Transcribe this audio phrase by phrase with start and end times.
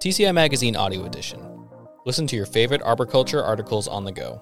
[0.00, 1.40] TCI Magazine Audio Edition.
[2.06, 4.40] Listen to your favorite arboriculture articles on the go.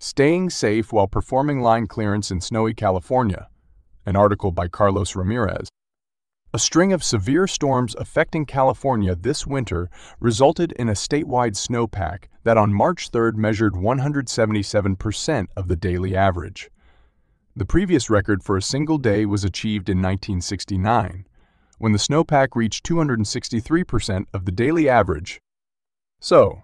[0.00, 3.48] Staying Safe While Performing Line Clearance in Snowy California,
[4.06, 5.68] an article by Carlos Ramirez.
[6.52, 9.88] A string of severe storms affecting California this winter
[10.18, 16.68] resulted in a statewide snowpack that on March 3rd measured 177% of the daily average.
[17.54, 21.26] The previous record for a single day was achieved in 1969,
[21.80, 25.40] when the snowpack reached 263% of the daily average.
[26.20, 26.62] So,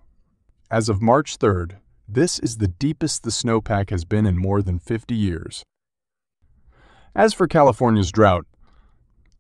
[0.71, 4.79] as of March 3rd, this is the deepest the snowpack has been in more than
[4.79, 5.63] 50 years.
[7.15, 8.45] As for California's drought,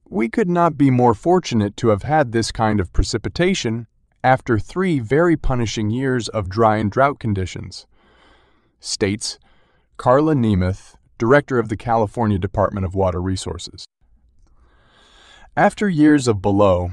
[0.09, 3.87] we could not be more fortunate to have had this kind of precipitation
[4.25, 7.87] after three very punishing years of dry and drought conditions.
[8.81, 9.39] States
[9.98, 13.84] Carla Nemeth, Director of the California Department of Water Resources.
[15.59, 16.91] After years of below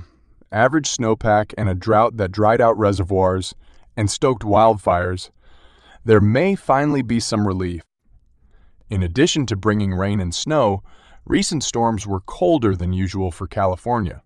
[0.50, 3.54] average snowpack and a drought that dried out reservoirs
[3.98, 5.32] and stoked wildfires,
[6.06, 7.82] there may finally be some relief.
[8.90, 10.82] In addition to bringing rain and snow,
[11.26, 14.22] recent storms were colder than usual for California.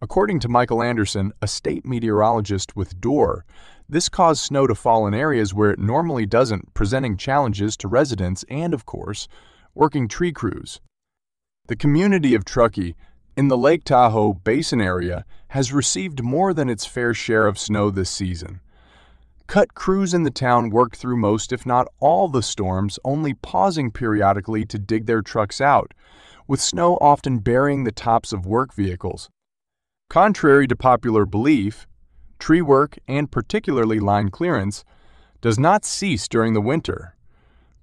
[0.00, 3.44] According to Michael Anderson, a state meteorologist with DOOR,
[3.86, 8.42] this caused snow to fall in areas where it normally doesn't, presenting challenges to residents
[8.48, 9.28] and, of course,
[9.74, 10.80] working tree crews.
[11.66, 12.94] The community of Truckee,
[13.36, 17.90] in the Lake Tahoe basin area, has received more than its fair share of snow
[17.90, 18.60] this season.
[19.46, 23.90] Cut crews in the town worked through most, if not all, the storms, only pausing
[23.90, 25.92] periodically to dig their trucks out,
[26.48, 29.28] with snow often burying the tops of work vehicles.
[30.08, 31.86] Contrary to popular belief,
[32.38, 34.84] tree work, and particularly line clearance,
[35.40, 37.14] does not cease during the winter.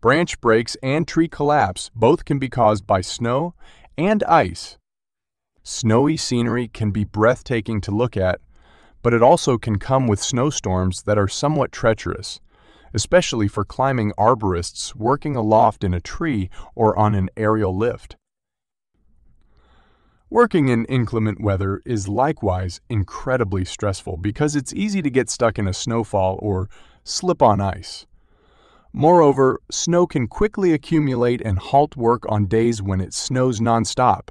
[0.01, 3.53] Branch breaks and tree collapse both can be caused by snow
[3.97, 4.77] and ice.
[5.63, 8.39] Snowy scenery can be breathtaking to look at,
[9.03, 12.39] but it also can come with snowstorms that are somewhat treacherous,
[12.93, 18.15] especially for climbing arborists working aloft in a tree or on an aerial lift.
[20.31, 25.67] Working in inclement weather is likewise incredibly stressful because it's easy to get stuck in
[25.67, 26.69] a snowfall or
[27.03, 28.05] slip on ice.
[28.93, 34.29] Moreover, snow can quickly accumulate and halt work on days when it snows nonstop.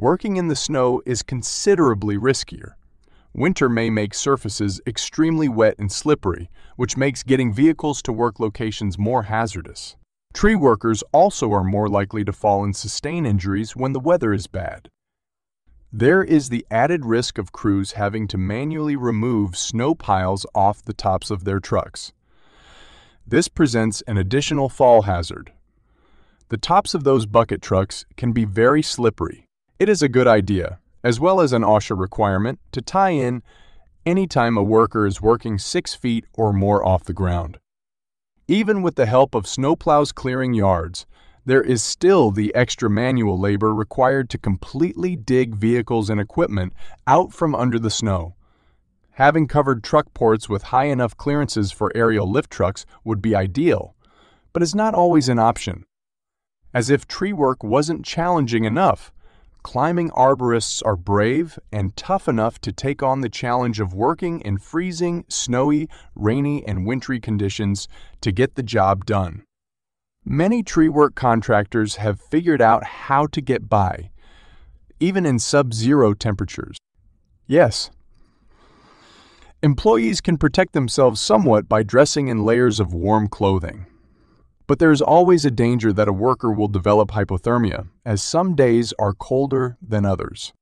[0.00, 2.74] Working in the snow is considerably riskier.
[3.34, 8.96] Winter may make surfaces extremely wet and slippery, which makes getting vehicles to work locations
[8.96, 9.96] more hazardous.
[10.32, 14.46] Tree workers also are more likely to fall and sustain injuries when the weather is
[14.46, 14.88] bad.
[15.92, 20.94] There is the added risk of crews having to manually remove snow piles off the
[20.94, 22.12] tops of their trucks.
[23.26, 25.50] This presents an additional fall hazard.
[26.50, 29.47] The tops of those bucket trucks can be very slippery.
[29.78, 33.44] It is a good idea, as well as an OSHA requirement to tie in
[34.04, 37.60] anytime a worker is working six feet or more off the ground.
[38.48, 41.06] Even with the help of snowplows clearing yards,
[41.44, 46.72] there is still the extra manual labor required to completely dig vehicles and equipment
[47.06, 48.34] out from under the snow.
[49.12, 53.94] Having covered truck ports with high enough clearances for aerial lift trucks would be ideal,
[54.52, 55.84] but is not always an option.
[56.74, 59.12] As if tree work wasn't challenging enough,
[59.68, 64.56] climbing arborists are brave and tough enough to take on the challenge of working in
[64.56, 67.86] freezing, snowy, rainy, and wintry conditions
[68.22, 69.42] to get the job done.
[70.24, 74.08] Many tree work contractors have figured out how to get by,
[75.00, 76.78] even in sub zero temperatures.
[77.46, 77.90] Yes,
[79.62, 83.84] employees can protect themselves somewhat by dressing in layers of warm clothing.
[84.68, 88.92] But there is always a danger that a worker will develop hypothermia, as some days
[88.98, 90.52] are colder than others.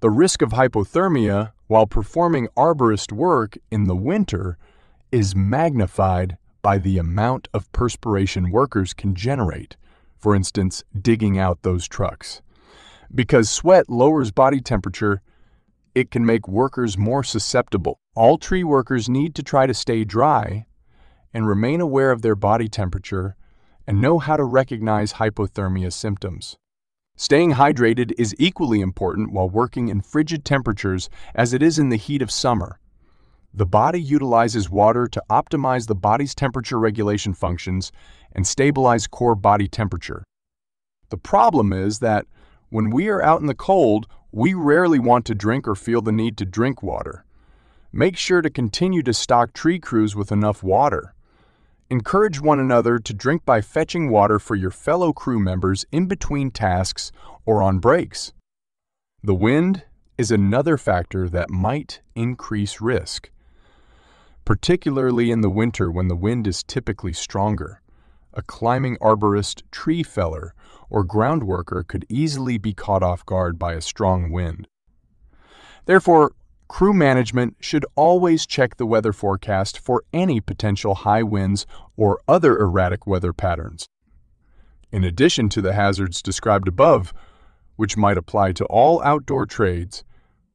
[0.00, 4.58] The risk of hypothermia while performing arborist work in the winter
[5.12, 9.76] is magnified by the amount of perspiration workers can generate,
[10.18, 12.42] for instance, digging out those trucks.
[13.14, 15.22] Because sweat lowers body temperature,
[15.94, 18.00] it can make workers more susceptible.
[18.16, 20.66] All tree workers need to try to stay dry
[21.34, 23.36] and remain aware of their body temperature
[23.86, 26.56] and know how to recognize hypothermia symptoms.
[27.16, 31.96] Staying hydrated is equally important while working in frigid temperatures as it is in the
[31.96, 32.78] heat of summer.
[33.52, 37.92] The body utilizes water to optimize the body's temperature regulation functions
[38.32, 40.24] and stabilize core body temperature.
[41.10, 42.26] The problem is that
[42.70, 46.10] when we are out in the cold, we rarely want to drink or feel the
[46.10, 47.24] need to drink water.
[47.92, 51.13] Make sure to continue to stock tree crews with enough water.
[51.90, 56.50] Encourage one another to drink by fetching water for your fellow crew members in between
[56.50, 57.12] tasks
[57.44, 58.32] or on breaks.
[59.22, 59.84] The wind
[60.16, 63.30] is another factor that might increase risk,
[64.46, 67.82] particularly in the winter when the wind is typically stronger.
[68.32, 70.54] A climbing arborist, tree feller,
[70.88, 74.68] or ground worker could easily be caught off guard by a strong wind.
[75.84, 76.32] Therefore,
[76.68, 81.66] crew management should always check the weather forecast for any potential high winds
[81.96, 83.88] or other erratic weather patterns.
[84.90, 87.12] In addition to the hazards described above,
[87.76, 90.04] which might apply to all outdoor trades,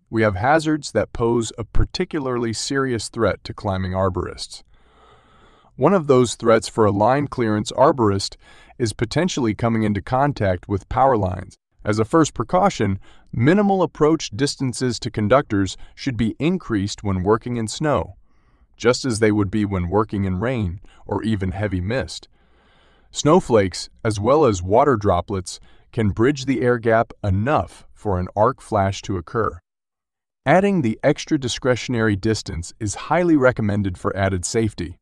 [0.10, 4.64] we have hazards that pose a particularly serious threat to climbing arborists.
[5.76, 8.36] One of those threats for a line clearance arborist
[8.78, 11.58] is potentially coming into contact with power lines.
[11.84, 13.00] As a first precaution,
[13.32, 18.16] minimal approach distances to conductors should be increased when working in snow,
[18.76, 22.28] just as they would be when working in rain or even heavy mist.
[23.12, 25.60] Snowflakes, as well as water droplets,
[25.92, 29.60] can bridge the air gap enough for an arc flash to occur.
[30.46, 34.99] Adding the extra discretionary distance is highly recommended for added safety.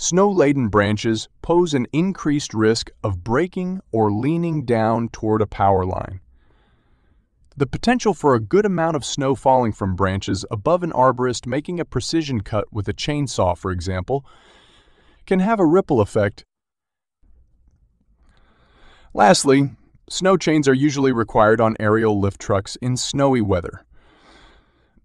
[0.00, 5.84] Snow laden branches pose an increased risk of breaking or leaning down toward a power
[5.84, 6.20] line.
[7.56, 11.80] The potential for a good amount of snow falling from branches above an arborist making
[11.80, 14.24] a precision cut with a chainsaw, for example,
[15.26, 16.44] can have a ripple effect.
[19.12, 19.72] Lastly,
[20.08, 23.84] snow chains are usually required on aerial lift trucks in snowy weather.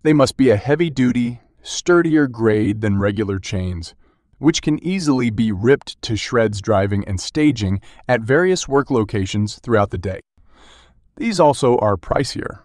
[0.04, 3.96] They must be a heavy duty, sturdier grade than regular chains,
[4.44, 7.80] which can easily be ripped to shreds driving and staging
[8.10, 10.20] at various work locations throughout the day.
[11.16, 12.60] These also are pricier,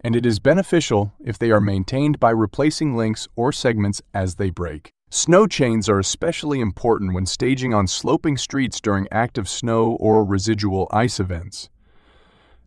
[0.00, 4.50] and it is beneficial if they are maintained by replacing links or segments as they
[4.50, 4.90] break.
[5.10, 10.88] Snow chains are especially important when staging on sloping streets during active snow or residual
[10.90, 11.68] ice events.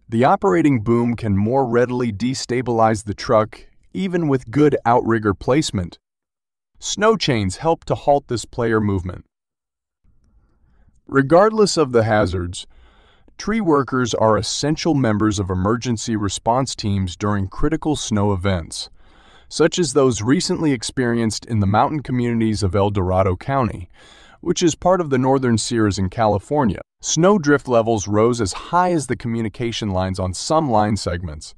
[0.07, 5.99] The operating boom can more readily destabilize the truck even with good outrigger placement.
[6.83, 9.23] Snow chains help to halt this player movement.
[11.05, 12.65] Regardless of the hazards,
[13.37, 18.89] tree workers are essential members of emergency response teams during critical snow events,
[19.47, 23.87] such as those recently experienced in the mountain communities of El Dorado County,
[24.39, 26.81] which is part of the northern Sierras in California.
[26.99, 31.53] Snow drift levels rose as high as the communication lines on some line segments.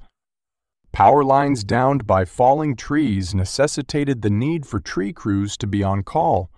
[0.93, 6.03] Power lines downed by falling trees necessitated the need for tree crews to be on
[6.03, 6.51] call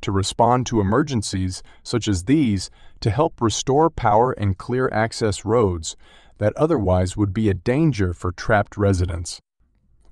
[0.00, 2.68] to respond to emergencies such as these
[2.98, 5.96] to help restore power and clear access roads
[6.38, 9.40] that otherwise would be a danger for trapped residents.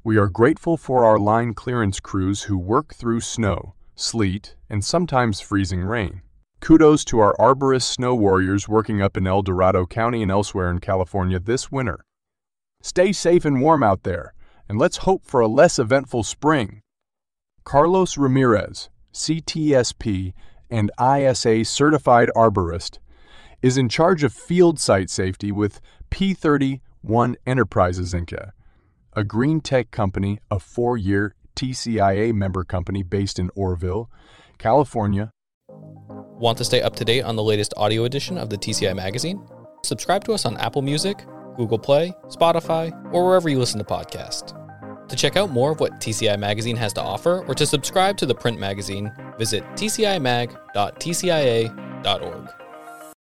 [0.04, 5.40] We are grateful for our line clearance crews who work through snow, sleet, and sometimes
[5.40, 6.22] freezing rain.
[6.60, 10.78] Kudos to our arborist snow warriors working up in El Dorado County and elsewhere in
[10.78, 12.04] California this winter.
[12.84, 14.34] Stay safe and warm out there,
[14.68, 16.82] and let's hope for a less eventful spring.
[17.64, 20.34] Carlos Ramirez, CTSP
[20.68, 22.98] and ISA certified arborist,
[23.62, 28.50] is in charge of field site safety with P31 Enterprises Inc.,
[29.14, 34.10] a green tech company, a four year TCIA member company based in Oroville,
[34.58, 35.30] California,
[36.38, 39.42] Want to stay up to date on the latest audio edition of the TCI magazine?
[39.82, 41.24] Subscribe to us on Apple Music,
[41.56, 44.60] Google Play, Spotify, or wherever you listen to podcasts.
[45.08, 48.26] To check out more of what TCI Magazine has to offer or to subscribe to
[48.26, 52.63] the print magazine, visit tcimag.tcia.org.